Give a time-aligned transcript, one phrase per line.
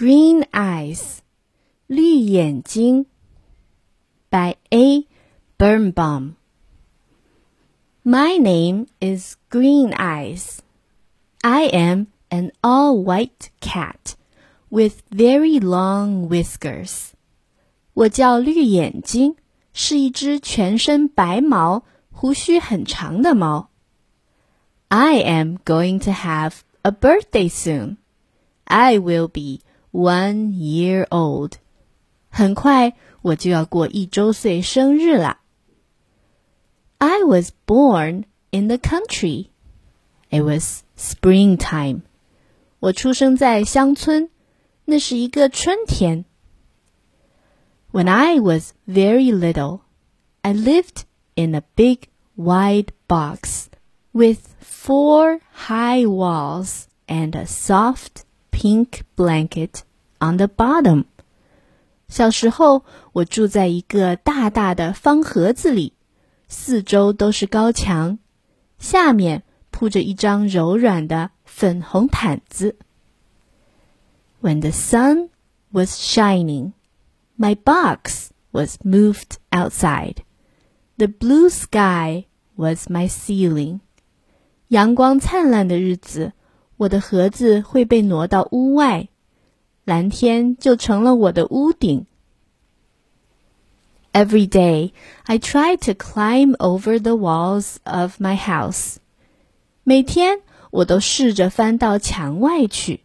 [0.00, 1.18] Green Eyes
[1.86, 3.06] 绿眼睛
[4.30, 5.06] by A.
[5.58, 6.34] Birnbaum.
[8.04, 10.58] My name is Green Eyes.
[11.42, 14.16] I am an all white cat
[14.68, 17.12] with very long whiskers.
[17.94, 19.36] 我叫绿眼睛，
[19.72, 23.70] 是一只全身白毛、胡须很长的猫。
[24.88, 27.96] I am going to have a birthday soon.
[28.64, 29.62] I will be
[29.92, 31.54] one year old.
[32.28, 35.40] 很快我就要过一周岁生日啦。
[36.98, 39.48] I was born in the country.
[40.30, 42.02] It was springtime.
[42.80, 44.30] 我出生在乡村，
[44.84, 46.24] 那是一个春天。
[47.92, 49.80] When I was very little,
[50.42, 51.04] I lived
[51.34, 53.66] in a big wide box
[54.12, 58.24] with four high walls and a soft
[58.60, 59.80] pink blanket
[60.18, 61.04] on the bottom.
[62.08, 65.92] 小时候，我住在一个大大的方盒子里，
[66.48, 68.18] 四周都是高墙，
[68.78, 72.76] 下面铺着一张柔软的粉红毯子。
[74.40, 75.30] When the sun
[75.72, 76.72] was shining,
[77.36, 80.18] my box was moved outside.
[80.96, 83.80] The blue sky was my ceiling.
[84.68, 86.32] 阳光灿烂的日子，
[86.80, 89.08] 我的盒子会被挪到屋外，
[89.84, 92.06] 蓝天就成了我的屋顶。
[94.12, 94.92] Every day,
[95.24, 98.96] I try to climb over the walls of my house.
[99.82, 103.04] 每天我都试着翻到墙外去。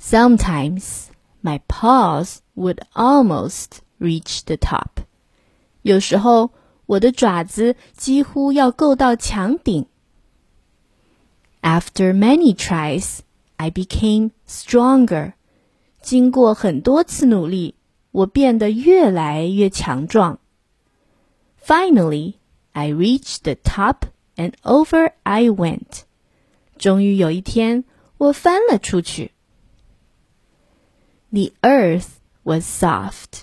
[0.00, 1.06] Sometimes
[1.42, 5.04] my paws would almost reach the top.
[5.82, 6.50] 有时候
[6.86, 9.86] 我的爪子几乎要够到墙顶。
[11.64, 13.20] After many tries,
[13.56, 15.34] I became stronger.
[16.00, 17.74] 经过很多次努力，
[18.10, 20.38] 我变得越来越强壮。
[21.62, 22.34] Finally,
[22.72, 26.04] I reached the top and over I went.
[26.78, 27.84] 终于有一天，
[28.16, 29.32] 我翻了出去。
[31.30, 33.42] The earth was soft.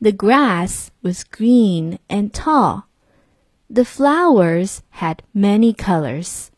[0.00, 2.82] The grass was green and tall.
[3.72, 6.48] The flowers had many colors.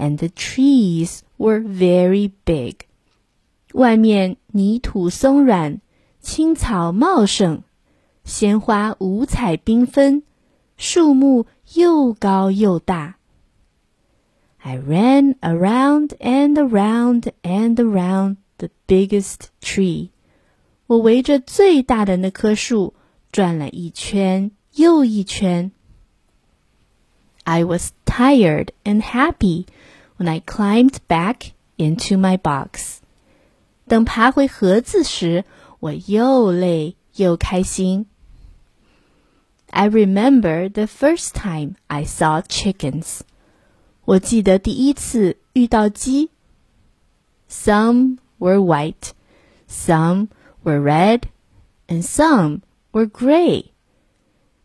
[0.00, 2.86] And the trees were very big.
[3.72, 5.80] 外面泥土松软，
[6.20, 7.62] 青草茂盛，
[8.24, 10.22] 鲜花五彩缤纷，
[10.76, 13.16] 树木又高又大。
[14.58, 20.10] I ran around and around and around the biggest tree.
[20.86, 22.94] 我围着最大的那棵树
[23.32, 25.72] 转了一圈又一圈。
[27.44, 29.66] I was tired and happy
[30.20, 32.98] when I climbed back into my box.
[33.86, 35.44] 等爬回盒子时，
[35.80, 38.06] 我又累又开心。
[39.70, 43.20] I remember the first time I saw chickens.
[44.04, 46.30] 我记得第一次遇到鸡。
[47.48, 49.10] Some were white,
[49.68, 50.28] some
[50.62, 51.22] were red,
[51.88, 52.60] and some
[52.92, 53.66] were gray.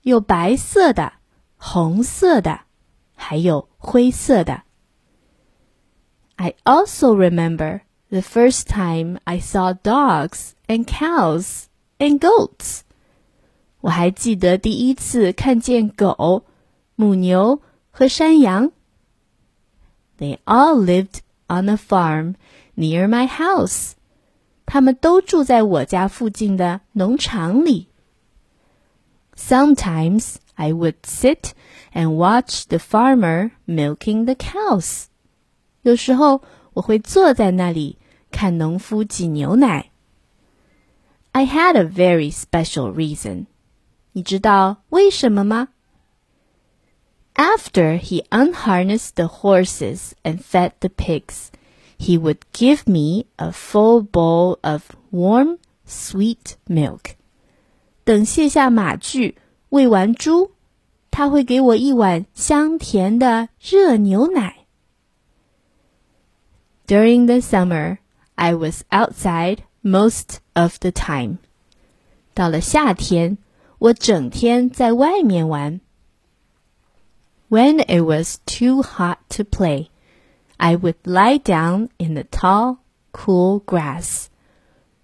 [0.01, 1.13] 有白色的、
[1.57, 2.61] 红色的，
[3.15, 4.63] 还有灰色的。
[6.37, 11.67] I also remember the first time I saw dogs and cows
[11.99, 12.81] and goats.
[13.81, 16.45] 我还记得第一次看见狗、
[16.95, 18.71] 母牛和山羊。
[20.17, 22.35] They all lived on a farm
[22.75, 23.93] near my house.
[24.65, 27.87] 他们都住在我家附近的农场里。
[29.35, 31.53] Sometimes I would sit
[31.93, 35.05] and watch the farmer milking the cows.
[35.85, 36.41] 有时候
[36.73, 37.97] 我会坐在那里
[38.31, 39.91] 看农夫挤牛奶。
[41.31, 43.45] I had a very special reason.
[44.13, 45.69] 你知道为什么吗？
[47.35, 51.47] after he unharnessed the horses and fed the pigs,
[51.97, 55.57] he would give me a full bowl of warm,
[55.87, 57.15] sweet milk.
[58.03, 59.37] 等卸下马具，
[59.69, 60.51] 喂完猪，
[61.09, 64.64] 他会给我一碗香甜的热牛奶。
[66.87, 67.99] During the summer,
[68.35, 71.37] I was outside most of the time.
[72.33, 73.37] 到了夏天，
[73.77, 75.79] 我整天在外面玩。
[77.51, 79.89] when it was too hot to play,
[80.55, 82.77] I would lie down in the tall,
[83.11, 84.27] cool grass.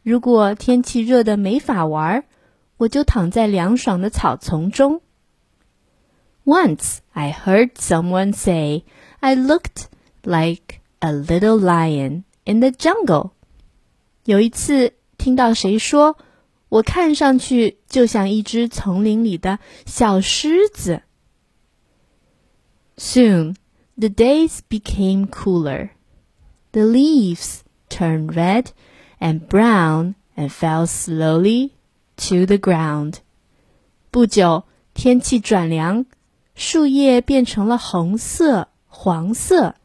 [0.01, 2.23] 如果天气热得没法玩，
[2.77, 5.01] 我就躺在凉爽的草丛中。
[6.45, 8.83] Once I heard someone say
[9.19, 9.87] I looked
[10.23, 13.31] like a little lion in the jungle.
[14.25, 16.17] 有一次听到谁说，
[16.69, 21.03] 我看上去就像一只丛林里的小狮子。
[22.97, 23.55] Soon
[23.95, 25.89] the days became cooler.
[26.71, 28.67] The leaves turned red
[29.19, 31.71] and brown and fell slowly
[32.17, 33.19] to the ground.
[34.11, 36.05] 不久，天气转凉，
[36.55, 39.75] 树叶变成了红色、黄色，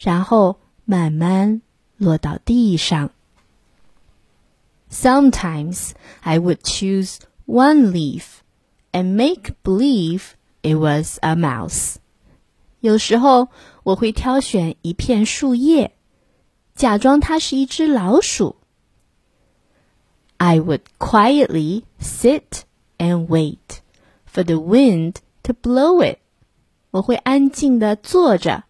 [0.00, 1.62] 然后慢慢
[1.96, 3.10] 落到地上。
[4.90, 5.90] Sometimes
[6.20, 8.40] I would choose one leaf
[8.92, 11.96] and make believe it was a mouse.
[12.80, 13.48] 有时候
[13.82, 15.92] 我会挑选一片树叶，
[16.74, 18.56] 假装它是一只老鼠。
[20.36, 22.62] I would quietly sit
[22.98, 23.80] and wait
[24.30, 26.18] for the wind to blow it.
[26.90, 28.64] 我会安静的坐着，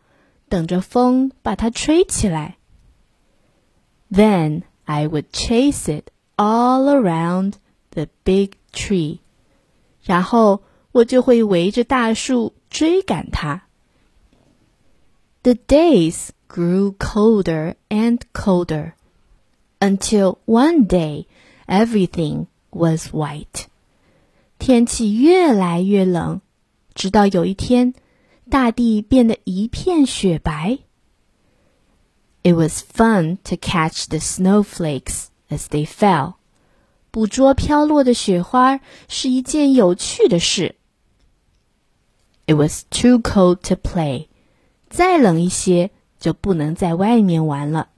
[0.51, 2.57] 等着风把它吹起来。
[4.11, 7.55] Then I would chase it all around
[7.91, 9.19] the big tree.
[10.03, 10.63] 然后
[10.93, 13.65] 我就会围着大树追赶它。
[15.43, 18.93] The days grew colder and colder
[19.81, 21.27] until one day
[21.67, 23.67] everything was white.
[24.59, 26.41] 天气越来越冷，
[26.95, 27.95] 直到有一天，
[28.51, 30.79] 大地变得一片雪白。
[32.43, 36.35] It was fun to catch the snowflakes as they fell.
[37.11, 40.77] 捕捉飘落的雪花是一件有趣的事。
[42.47, 44.29] It was too cold to play.
[44.89, 47.89] 再冷一些就不能在外面玩了。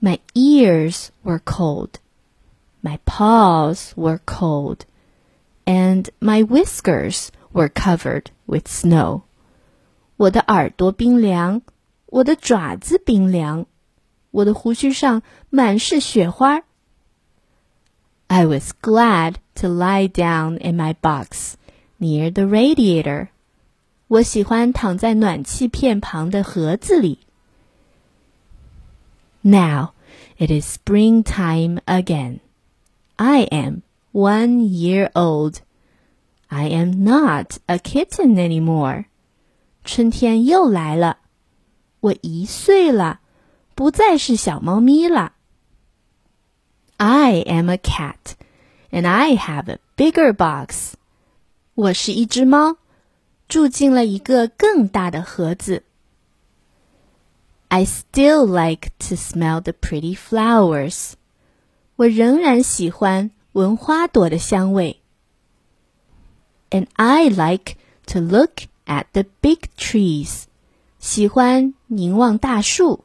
[0.00, 1.92] My ears were cold,
[2.82, 4.80] my paws were cold,
[5.64, 9.22] and my whiskers were covered with snow.
[10.16, 11.62] 我的耳朵冰凉，
[12.06, 13.66] 我的爪子冰凉，
[14.30, 16.62] 我的胡须上满是雪花。
[18.26, 21.54] I was glad to lie down in my box
[21.98, 23.28] near the radiator.
[24.08, 27.18] 我喜欢躺在暖气片旁的盒子里。
[29.42, 29.92] Now
[30.38, 32.40] it is springtime again.
[33.16, 33.82] I am
[34.12, 35.56] one year old.
[36.48, 39.06] I am not a kitten anymore.
[39.84, 41.18] 春天又来了。
[42.00, 43.20] 我一岁了，
[43.74, 45.32] 不再是小猫咪了。
[46.96, 48.34] I am a cat,
[48.90, 50.94] and I have a bigger box.
[51.74, 52.76] 我是一只猫，
[53.48, 55.82] 住进了一个更大的盒子。
[57.68, 61.14] I still like to smell the pretty flowers.
[61.96, 64.97] 我仍然喜欢闻花朵的香味。
[66.70, 67.76] And I like
[68.06, 70.44] to look at the big trees.
[70.98, 73.04] 喜欢凝望大树。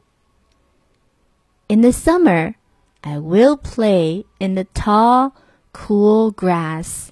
[1.68, 2.54] In the summer,
[3.02, 5.32] I will play in the tall,
[5.72, 7.08] cool grass.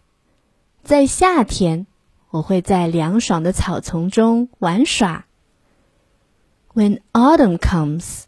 [0.83, 1.87] 在夏天，
[2.31, 5.27] 我会在凉爽的草丛中玩耍。
[6.75, 8.25] When autumn comes,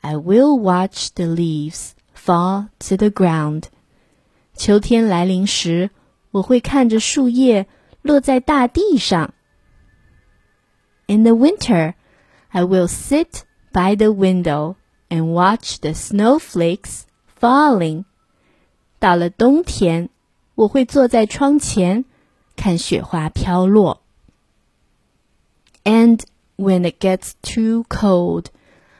[0.00, 3.64] I will watch the leaves fall to the ground.
[4.54, 5.90] 秋天来临时，
[6.36, 7.66] 我会看着树叶
[8.02, 9.34] 落在大地上。
[11.06, 11.94] In the winter,
[12.48, 13.42] I will sit
[13.72, 14.76] by the window
[15.08, 17.02] and watch the snowflakes
[17.38, 18.04] falling.
[18.98, 20.08] 到了冬天，
[20.54, 22.04] 我会坐在窗前
[22.56, 24.02] 看雪花飘落。
[25.84, 26.20] And
[26.56, 28.46] when it gets too cold,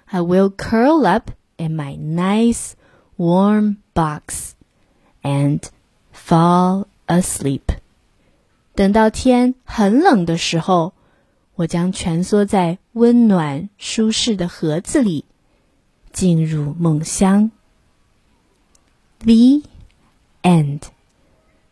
[0.06, 2.72] I will curl up in my nice
[3.16, 4.54] warm box
[5.22, 5.60] and
[6.12, 7.61] fall asleep.
[8.75, 10.93] 等到天很冷的时候，
[11.55, 15.25] 我将蜷缩在温暖舒适的盒子里，
[16.11, 17.49] 进入梦乡。
[19.19, 19.63] The
[20.43, 20.81] end.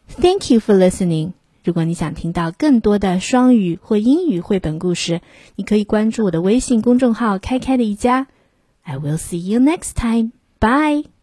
[0.08, 1.34] Thank you for listening.
[1.64, 5.22] 如果你想听到更多的双语或英语绘本故事，
[5.56, 8.28] 你可以关注我的微信公众号“开开的一家”。
[8.84, 10.32] I will see you next time.
[10.60, 11.15] Bye.